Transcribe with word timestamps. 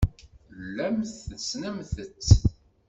Tellamt 0.55 1.15
tessnemt-tt. 1.29 2.29